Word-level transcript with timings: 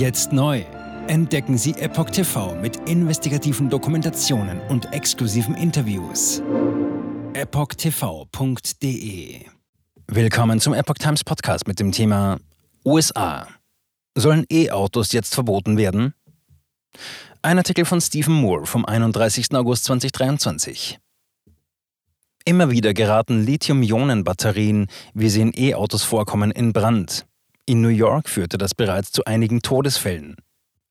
Jetzt 0.00 0.32
neu. 0.32 0.64
Entdecken 1.08 1.58
Sie 1.58 1.72
Epoch 1.72 2.08
TV 2.08 2.54
mit 2.54 2.88
investigativen 2.88 3.68
Dokumentationen 3.68 4.58
und 4.70 4.94
exklusiven 4.94 5.54
Interviews. 5.54 6.42
EpochTV.de 7.34 8.70
Willkommen 10.06 10.58
zum 10.58 10.72
Epoch 10.72 10.94
Times 10.94 11.22
Podcast 11.22 11.68
mit 11.68 11.80
dem 11.80 11.92
Thema 11.92 12.38
USA. 12.82 13.46
Sollen 14.16 14.46
E-Autos 14.50 15.12
jetzt 15.12 15.34
verboten 15.34 15.76
werden? 15.76 16.14
Ein 17.42 17.58
Artikel 17.58 17.84
von 17.84 18.00
Stephen 18.00 18.32
Moore 18.32 18.64
vom 18.64 18.86
31. 18.86 19.54
August 19.54 19.84
2023. 19.84 20.98
Immer 22.46 22.70
wieder 22.70 22.94
geraten 22.94 23.44
Lithium-Ionen-Batterien, 23.44 24.86
wie 25.12 25.28
sie 25.28 25.42
in 25.42 25.52
E-Autos 25.54 26.04
vorkommen, 26.04 26.52
in 26.52 26.72
Brand. 26.72 27.26
In 27.70 27.82
New 27.82 27.88
York 27.88 28.28
führte 28.28 28.58
das 28.58 28.74
bereits 28.74 29.12
zu 29.12 29.24
einigen 29.26 29.62
Todesfällen. 29.62 30.34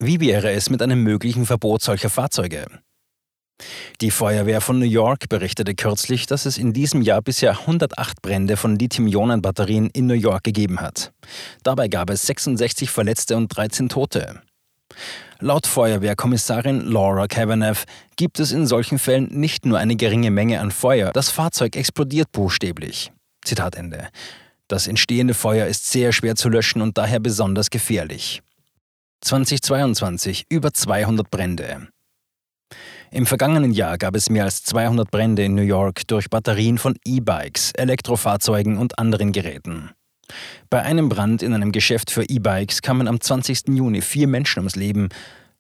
Wie 0.02 0.22
wäre 0.22 0.52
es 0.52 0.70
mit 0.70 0.82
einem 0.82 1.04
möglichen 1.04 1.46
Verbot 1.46 1.82
solcher 1.82 2.10
Fahrzeuge? 2.10 2.68
Die 4.00 4.12
Feuerwehr 4.12 4.62
von 4.62 4.80
New 4.80 4.86
York 4.86 5.28
berichtete 5.28 5.76
kürzlich, 5.76 6.26
dass 6.26 6.46
es 6.46 6.58
in 6.58 6.72
diesem 6.72 7.02
Jahr 7.02 7.22
bisher 7.22 7.60
108 7.60 8.22
Brände 8.22 8.56
von 8.56 8.80
Lithium-Ionen-Batterien 8.80 9.90
in 9.90 10.08
New 10.08 10.14
York 10.14 10.46
gegeben 10.46 10.80
hat. 10.80 11.12
Dabei 11.64 11.90
gab 11.90 12.10
es 12.12 12.26
66 12.26 12.90
Verletzte 12.90 13.36
und 13.36 13.50
13 13.50 13.90
Tote. 13.90 14.42
Laut 15.42 15.68
Feuerwehrkommissarin 15.68 16.80
Laura 16.90 17.28
Kavanagh 17.28 17.84
gibt 18.16 18.40
es 18.40 18.54
in 18.54 18.66
solchen 18.66 19.00
Fällen 19.00 19.28
nicht 19.38 19.66
nur 19.66 19.80
eine 19.80 19.98
geringe 19.98 20.32
Menge 20.32 20.62
an 20.62 20.72
Feuer, 20.72 21.12
das 21.12 21.30
Fahrzeug 21.30 21.76
explodiert 21.76 22.32
buchstäblich. 22.32 23.12
Zitat 23.44 23.76
Ende. 23.76 24.08
Das 24.70 24.88
entstehende 24.88 25.34
Feuer 25.34 25.66
ist 25.66 25.92
sehr 25.92 26.14
schwer 26.14 26.36
zu 26.36 26.48
löschen 26.48 26.84
und 26.84 26.98
daher 27.00 27.20
besonders 27.20 27.72
gefährlich. 27.72 28.44
2022 29.22 30.46
über 30.48 30.72
200 30.72 31.30
Brände. 31.32 31.88
Im 33.10 33.26
vergangenen 33.26 33.72
Jahr 33.72 33.98
gab 33.98 34.16
es 34.16 34.30
mehr 34.30 34.44
als 34.44 34.62
200 34.64 35.10
Brände 35.10 35.44
in 35.44 35.56
New 35.56 35.64
York 35.64 36.08
durch 36.08 36.30
Batterien 36.30 36.78
von 36.78 36.96
E-Bikes, 37.04 37.72
Elektrofahrzeugen 37.72 38.78
und 38.78 39.00
anderen 39.00 39.32
Geräten. 39.32 39.90
Bei 40.70 40.84
einem 40.84 41.10
Brand 41.10 41.42
in 41.42 41.56
einem 41.56 41.72
Geschäft 41.72 42.12
für 42.12 42.24
E-Bikes 42.24 42.84
kamen 42.84 43.08
am 43.08 43.20
20. 43.20 43.70
Juni 43.70 44.02
vier 44.02 44.28
Menschen 44.28 44.60
ums 44.60 44.76
Leben. 44.76 45.10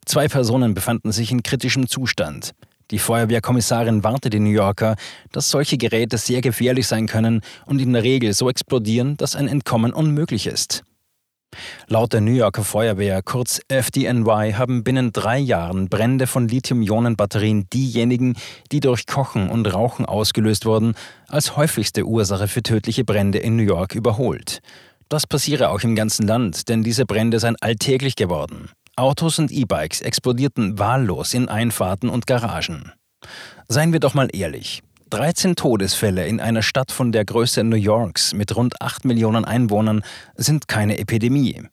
Zwei 0.06 0.28
Personen 0.28 0.76
befanden 0.76 1.12
sich 1.12 1.32
in 1.32 1.42
kritischem 1.42 1.88
Zustand. 1.88 2.52
Die 2.92 3.00
Feuerwehrkommissarin 3.00 4.04
warnte 4.04 4.30
die 4.30 4.40
New 4.40 4.50
Yorker, 4.50 4.96
dass 5.32 5.50
solche 5.50 5.78
Geräte 5.78 6.18
sehr 6.18 6.42
gefährlich 6.42 6.88
sein 6.88 7.08
können 7.08 7.42
und 7.66 7.82
in 7.82 7.94
der 7.94 8.04
Regel 8.04 8.34
so 8.34 8.50
explodieren, 8.50 9.16
dass 9.18 9.36
ein 9.36 9.48
Entkommen 9.48 9.94
unmöglich 9.94 10.48
ist. 10.48 10.84
Laut 11.88 12.14
der 12.14 12.22
New 12.22 12.34
Yorker 12.34 12.64
Feuerwehr, 12.64 13.22
kurz 13.24 13.60
FDNY, 13.70 14.54
haben 14.54 14.84
binnen 14.84 15.12
drei 15.12 15.40
Jahren 15.40 15.90
Brände 15.90 16.28
von 16.28 16.48
Lithium-Ionen-Batterien 16.48 17.68
diejenigen, 17.72 18.36
die 18.72 18.80
durch 18.80 19.08
Kochen 19.08 19.50
und 19.50 19.66
Rauchen 19.74 20.06
ausgelöst 20.06 20.66
wurden, 20.66 20.94
als 21.28 21.58
häufigste 21.58 22.06
Ursache 22.06 22.48
für 22.48 22.62
tödliche 22.62 23.04
Brände 23.04 23.40
in 23.40 23.56
New 23.56 23.64
York 23.64 23.96
überholt. 23.96 24.60
Das 25.10 25.26
passiere 25.26 25.70
auch 25.70 25.82
im 25.82 25.96
ganzen 25.96 26.28
Land, 26.28 26.70
denn 26.70 26.84
diese 26.84 27.06
Brände 27.06 27.40
seien 27.40 27.56
alltäglich 27.62 28.16
geworden. 28.16 28.70
Autos 29.00 29.40
und 29.40 29.52
E-Bikes 29.52 30.02
explodierten 30.02 30.78
wahllos 30.78 31.34
in 31.34 31.50
Einfahrten 31.50 32.10
und 32.10 32.28
Garagen. 32.28 32.92
Seien 33.68 33.94
wir 33.94 34.00
doch 34.00 34.14
mal 34.14 34.30
ehrlich. 34.34 34.84
13 35.10 35.56
Todesfälle 35.56 36.28
in 36.28 36.40
einer 36.40 36.62
Stadt 36.62 36.92
von 36.92 37.12
der 37.12 37.26
Größe 37.26 37.64
New 37.64 37.76
Yorks 37.76 38.34
mit 38.34 38.56
rund 38.56 38.82
8 38.82 39.06
Millionen 39.06 39.46
Einwohnern 39.46 40.04
sind 40.36 40.68
keine 40.68 41.00
Epidemie. 41.00 41.64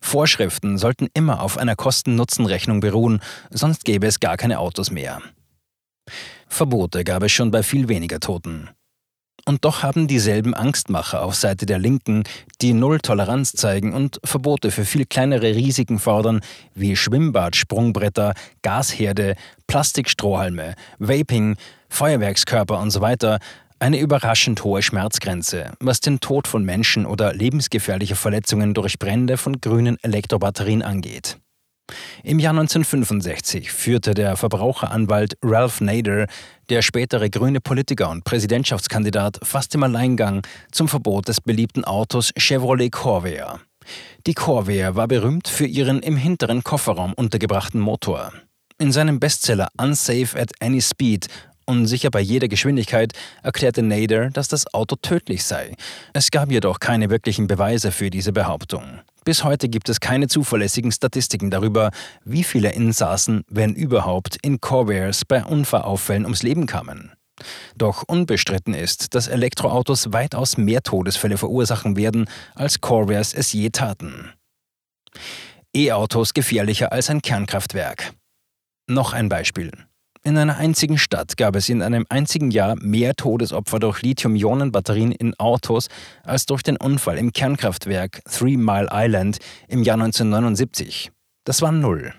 Vorschriften 0.00 0.78
sollten 0.78 1.08
immer 1.14 1.42
auf 1.42 1.58
einer 1.58 1.76
Kosten-Nutzen-Rechnung 1.76 2.80
beruhen, 2.80 3.20
sonst 3.50 3.84
gäbe 3.84 4.06
es 4.06 4.20
gar 4.20 4.36
keine 4.36 4.60
Autos 4.60 4.90
mehr. 4.90 5.20
Verbote 6.46 7.04
gab 7.04 7.22
es 7.22 7.32
schon 7.32 7.50
bei 7.50 7.62
viel 7.62 7.88
weniger 7.88 8.20
Toten. 8.20 8.70
Und 9.50 9.64
doch 9.64 9.82
haben 9.82 10.06
dieselben 10.06 10.54
Angstmacher 10.54 11.24
auf 11.24 11.34
Seite 11.34 11.66
der 11.66 11.80
Linken, 11.80 12.22
die 12.62 12.72
Null 12.72 13.00
Toleranz 13.00 13.50
zeigen 13.50 13.92
und 13.92 14.20
Verbote 14.22 14.70
für 14.70 14.84
viel 14.84 15.06
kleinere 15.06 15.56
Risiken 15.56 15.98
fordern, 15.98 16.38
wie 16.76 16.94
Schwimmbad-Sprungbretter, 16.94 18.34
Gasherde, 18.62 19.34
Plastikstrohhalme, 19.66 20.76
Vaping, 21.00 21.56
Feuerwerkskörper 21.88 22.78
und 22.78 22.92
so 22.92 23.00
weiter, 23.00 23.40
eine 23.80 23.98
überraschend 23.98 24.62
hohe 24.62 24.82
Schmerzgrenze, 24.82 25.72
was 25.80 25.98
den 25.98 26.20
Tod 26.20 26.46
von 26.46 26.64
Menschen 26.64 27.04
oder 27.04 27.34
lebensgefährliche 27.34 28.14
Verletzungen 28.14 28.72
durch 28.72 29.00
Brände 29.00 29.36
von 29.36 29.60
grünen 29.60 29.96
Elektrobatterien 30.02 30.82
angeht. 30.82 31.38
Im 32.22 32.38
Jahr 32.38 32.52
1965 32.52 33.70
führte 33.70 34.14
der 34.14 34.36
Verbraucheranwalt 34.36 35.36
Ralph 35.42 35.80
Nader, 35.80 36.26
der 36.68 36.82
spätere 36.82 37.30
grüne 37.30 37.60
Politiker 37.60 38.10
und 38.10 38.24
Präsidentschaftskandidat, 38.24 39.38
fast 39.42 39.74
im 39.74 39.82
Alleingang 39.82 40.42
zum 40.70 40.88
Verbot 40.88 41.28
des 41.28 41.40
beliebten 41.40 41.84
Autos 41.84 42.32
Chevrolet 42.36 42.90
Corvair. 42.90 43.60
Die 44.26 44.34
Corvair 44.34 44.94
war 44.96 45.08
berühmt 45.08 45.48
für 45.48 45.66
ihren 45.66 46.02
im 46.02 46.16
hinteren 46.16 46.62
Kofferraum 46.62 47.12
untergebrachten 47.14 47.80
Motor. 47.80 48.32
In 48.78 48.92
seinem 48.92 49.20
Bestseller 49.20 49.68
Unsafe 49.76 50.38
at 50.38 50.52
Any 50.60 50.80
Speed 50.80 51.28
Unsicher 51.70 52.10
bei 52.10 52.20
jeder 52.20 52.48
Geschwindigkeit 52.48 53.12
erklärte 53.44 53.82
Nader, 53.82 54.30
dass 54.30 54.48
das 54.48 54.74
Auto 54.74 54.96
tödlich 54.96 55.44
sei. 55.44 55.76
Es 56.12 56.32
gab 56.32 56.50
jedoch 56.50 56.80
keine 56.80 57.10
wirklichen 57.10 57.46
Beweise 57.46 57.92
für 57.92 58.10
diese 58.10 58.32
Behauptung. 58.32 59.00
Bis 59.30 59.44
heute 59.44 59.68
gibt 59.68 59.88
es 59.88 60.00
keine 60.00 60.26
zuverlässigen 60.26 60.90
Statistiken 60.90 61.52
darüber, 61.52 61.92
wie 62.24 62.42
viele 62.42 62.72
Insassen, 62.72 63.44
wenn 63.46 63.76
überhaupt, 63.76 64.36
in 64.42 64.60
Corvairs 64.60 65.24
bei 65.24 65.44
Unfallauffällen 65.44 66.24
ums 66.24 66.42
Leben 66.42 66.66
kamen. 66.66 67.12
Doch 67.76 68.02
unbestritten 68.08 68.74
ist, 68.74 69.14
dass 69.14 69.28
Elektroautos 69.28 70.12
weitaus 70.12 70.56
mehr 70.56 70.82
Todesfälle 70.82 71.38
verursachen 71.38 71.94
werden, 71.94 72.28
als 72.56 72.80
Corvairs 72.80 73.32
es 73.32 73.52
je 73.52 73.70
taten. 73.70 74.32
E-Autos 75.76 76.34
gefährlicher 76.34 76.90
als 76.90 77.08
ein 77.08 77.22
Kernkraftwerk. 77.22 78.12
Noch 78.88 79.12
ein 79.12 79.28
Beispiel. 79.28 79.70
In 80.22 80.36
einer 80.36 80.58
einzigen 80.58 80.98
Stadt 80.98 81.38
gab 81.38 81.56
es 81.56 81.70
in 81.70 81.80
einem 81.80 82.04
einzigen 82.10 82.50
Jahr 82.50 82.76
mehr 82.76 83.14
Todesopfer 83.14 83.78
durch 83.78 84.02
Lithium-Ionen-Batterien 84.02 85.12
in 85.12 85.32
Autos 85.38 85.88
als 86.24 86.44
durch 86.44 86.62
den 86.62 86.76
Unfall 86.76 87.16
im 87.16 87.32
Kernkraftwerk 87.32 88.20
Three 88.30 88.58
Mile 88.58 88.88
Island 88.92 89.38
im 89.66 89.82
Jahr 89.82 89.94
1979. 89.94 91.10
Das 91.44 91.62
war 91.62 91.72
null. 91.72 92.12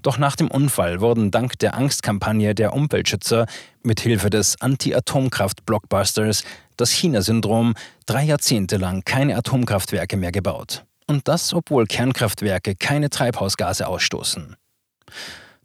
Doch 0.00 0.16
nach 0.16 0.36
dem 0.36 0.50
Unfall 0.50 1.02
wurden 1.02 1.30
dank 1.30 1.58
der 1.58 1.74
Angstkampagne 1.74 2.54
der 2.54 2.72
Umweltschützer 2.72 3.46
mit 3.82 4.00
Hilfe 4.00 4.30
des 4.30 4.58
Anti-Atomkraft-Blockbusters 4.62 6.44
das 6.78 6.92
China-Syndrom 6.92 7.74
drei 8.06 8.24
Jahrzehnte 8.24 8.78
lang 8.78 9.02
keine 9.04 9.36
Atomkraftwerke 9.36 10.16
mehr 10.16 10.32
gebaut. 10.32 10.86
Und 11.06 11.28
das, 11.28 11.52
obwohl 11.52 11.86
Kernkraftwerke 11.86 12.74
keine 12.74 13.10
Treibhausgase 13.10 13.86
ausstoßen. 13.86 14.56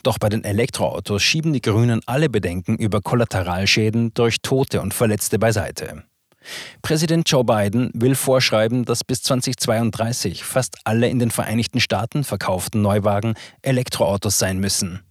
Doch 0.07 0.19
bei 0.19 0.29
den 0.29 0.45
Elektroautos 0.45 1.22
schieben 1.22 1.51
die 1.51 1.59
Grünen 1.59 2.00
alle 2.06 2.29
Bedenken 2.29 2.78
über 2.78 3.01
Kollateralschäden 3.01 4.13
durch 4.13 4.38
Tote 4.41 4.79
und 4.79 4.94
Verletzte 4.94 5.38
beiseite. 5.38 6.06
Präsident 6.81 7.29
Joe 7.29 7.44
Biden 7.44 7.91
will 7.94 8.16
vorschreiben, 8.16 8.85
dass 8.85 9.03
bis 9.03 9.22
2032 9.23 10.45
fast 10.45 10.78
alle 10.85 11.09
in 11.09 11.19
den 11.19 11.29
Vereinigten 11.29 11.81
Staaten 11.81 12.23
verkauften 12.23 12.81
Neuwagen 12.81 13.34
Elektroautos 13.63 14.40
sein 14.40 14.59
müssen. 14.59 15.01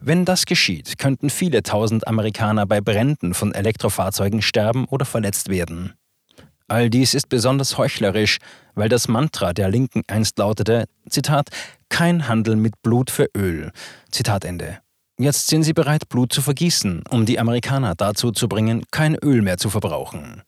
Wenn 0.00 0.24
das 0.24 0.44
geschieht, 0.44 0.98
könnten 0.98 1.30
viele 1.30 1.62
tausend 1.62 2.08
Amerikaner 2.08 2.66
bei 2.66 2.80
Bränden 2.80 3.32
von 3.32 3.54
Elektrofahrzeugen 3.54 4.42
sterben 4.42 4.86
oder 4.86 5.04
verletzt 5.04 5.50
werden. 5.50 5.92
All 6.68 6.90
dies 6.90 7.14
ist 7.14 7.28
besonders 7.28 7.78
heuchlerisch, 7.78 8.38
weil 8.74 8.88
das 8.88 9.06
Mantra 9.06 9.52
der 9.52 9.68
Linken 9.68 10.02
einst 10.08 10.36
lautete, 10.36 10.86
Zitat, 11.08 11.50
kein 11.88 12.28
Handel 12.28 12.56
mit 12.56 12.82
Blut 12.82 13.10
für 13.10 13.28
Öl. 13.36 13.70
Zitat 14.10 14.44
Ende. 14.44 14.78
Jetzt 15.18 15.46
sind 15.48 15.62
sie 15.62 15.72
bereit, 15.72 16.08
Blut 16.08 16.32
zu 16.32 16.42
vergießen, 16.42 17.04
um 17.08 17.24
die 17.24 17.38
Amerikaner 17.38 17.94
dazu 17.94 18.32
zu 18.32 18.48
bringen, 18.48 18.84
kein 18.90 19.14
Öl 19.14 19.40
mehr 19.40 19.56
zu 19.56 19.70
verbrauchen. 19.70 20.42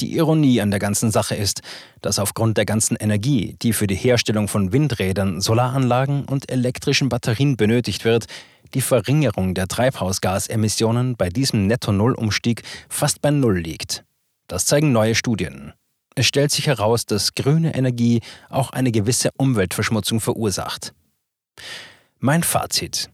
Die 0.00 0.16
Ironie 0.16 0.60
an 0.60 0.70
der 0.70 0.80
ganzen 0.80 1.10
Sache 1.10 1.34
ist, 1.34 1.62
dass 2.02 2.18
aufgrund 2.18 2.58
der 2.58 2.66
ganzen 2.66 2.96
Energie, 2.96 3.56
die 3.62 3.72
für 3.72 3.86
die 3.86 3.94
Herstellung 3.94 4.48
von 4.48 4.72
Windrädern, 4.72 5.40
Solaranlagen 5.40 6.24
und 6.24 6.50
elektrischen 6.50 7.08
Batterien 7.08 7.56
benötigt 7.56 8.04
wird, 8.04 8.26
die 8.74 8.80
Verringerung 8.80 9.54
der 9.54 9.68
Treibhausgasemissionen 9.68 11.16
bei 11.16 11.28
diesem 11.28 11.66
Netto-Null-Umstieg 11.66 12.62
fast 12.88 13.22
bei 13.22 13.30
Null 13.30 13.58
liegt. 13.58 14.04
Das 14.48 14.66
zeigen 14.66 14.92
neue 14.92 15.14
Studien. 15.14 15.72
Es 16.18 16.26
stellt 16.26 16.50
sich 16.50 16.66
heraus, 16.66 17.04
dass 17.04 17.34
grüne 17.34 17.74
Energie 17.74 18.22
auch 18.48 18.70
eine 18.70 18.90
gewisse 18.90 19.28
Umweltverschmutzung 19.36 20.18
verursacht. 20.20 20.94
Mein 22.18 22.42
Fazit. 22.42 23.10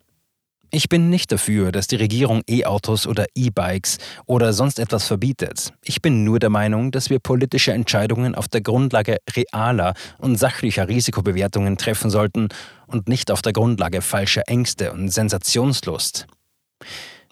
Ich 0.71 0.89
bin 0.89 1.11
nicht 1.11 1.33
dafür, 1.33 1.73
dass 1.73 1.89
die 1.89 1.97
Regierung 1.97 2.43
E-Autos 2.49 3.09
oder 3.09 3.27
E-Bikes 3.35 3.99
oder 4.25 4.53
sonst 4.53 4.79
etwas 4.79 5.07
verbietet. 5.07 5.75
Ich 5.85 6.01
bin 6.01 6.23
nur 6.23 6.39
der 6.39 6.49
Meinung, 6.49 6.93
dass 6.93 7.11
wir 7.11 7.19
politische 7.19 7.73
Entscheidungen 7.73 8.37
auf 8.37 8.47
der 8.47 8.61
Grundlage 8.61 9.19
realer 9.37 9.95
und 10.19 10.37
sachlicher 10.37 10.89
Risikobewertungen 10.89 11.77
treffen 11.77 12.09
sollten 12.09 12.49
und 12.87 13.09
nicht 13.09 13.33
auf 13.33 13.43
der 13.43 13.53
Grundlage 13.53 14.01
falscher 14.01 14.43
Ängste 14.47 14.93
und 14.93 15.09
Sensationslust. 15.09 16.29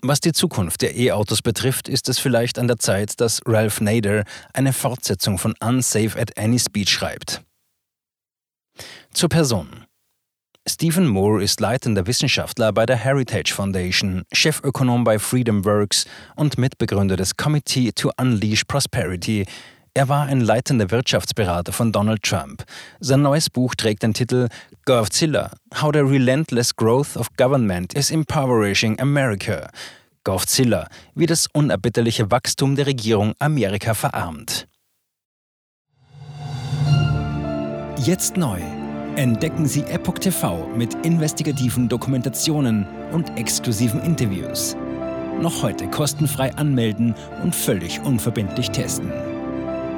Was 0.02 0.20
die 0.20 0.32
Zukunft 0.32 0.80
der 0.80 0.96
E-Autos 0.96 1.42
betrifft, 1.42 1.88
ist 1.88 2.08
es 2.08 2.18
vielleicht 2.18 2.58
an 2.58 2.68
der 2.68 2.78
Zeit, 2.78 3.20
dass 3.20 3.42
Ralph 3.44 3.82
Nader 3.82 4.24
eine 4.54 4.72
Fortsetzung 4.72 5.36
von 5.36 5.54
Unsafe 5.60 6.18
at 6.18 6.38
Any 6.38 6.58
Speed 6.58 6.88
schreibt. 6.88 7.42
Zur 9.12 9.28
Person. 9.28 9.84
Stephen 10.66 11.06
Moore 11.06 11.42
ist 11.42 11.60
leitender 11.60 12.06
Wissenschaftler 12.06 12.72
bei 12.72 12.86
der 12.86 12.96
Heritage 12.96 13.52
Foundation, 13.52 14.24
Chefökonom 14.32 15.04
bei 15.04 15.18
Freedom 15.18 15.64
Works 15.64 16.06
und 16.36 16.56
Mitbegründer 16.58 17.16
des 17.16 17.36
Committee 17.36 17.92
to 17.92 18.10
Unleash 18.18 18.64
Prosperity. 18.64 19.46
Er 19.92 20.08
war 20.08 20.26
ein 20.26 20.40
leitender 20.40 20.90
Wirtschaftsberater 20.92 21.72
von 21.72 21.90
Donald 21.90 22.22
Trump. 22.22 22.64
Sein 23.00 23.22
neues 23.22 23.50
Buch 23.50 23.74
trägt 23.74 24.04
den 24.04 24.14
Titel 24.14 24.48
Govzilla: 24.84 25.50
How 25.80 25.90
the 25.92 26.00
Relentless 26.00 26.76
Growth 26.76 27.16
of 27.16 27.28
Government 27.36 27.94
is 27.94 28.10
Impoverishing 28.10 29.00
America. 29.00 29.68
Govzilla, 30.22 30.86
wie 31.14 31.26
das 31.26 31.48
unerbitterliche 31.52 32.30
Wachstum 32.30 32.76
der 32.76 32.86
Regierung 32.86 33.34
Amerika 33.40 33.94
verarmt. 33.94 34.68
Jetzt 37.96 38.36
neu 38.36 38.60
entdecken 39.16 39.66
Sie 39.66 39.82
Epoch 39.82 40.18
TV 40.18 40.68
mit 40.76 40.94
investigativen 41.04 41.88
Dokumentationen 41.88 42.86
und 43.12 43.36
exklusiven 43.36 44.00
Interviews. 44.02 44.76
Noch 45.40 45.62
heute 45.62 45.88
kostenfrei 45.88 46.54
anmelden 46.54 47.14
und 47.42 47.54
völlig 47.54 48.00
unverbindlich 48.00 48.70
testen. 48.70 49.29